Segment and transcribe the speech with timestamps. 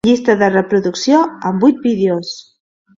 [0.07, 1.21] Llista de reproducció
[1.53, 2.37] amb vuit vídeos.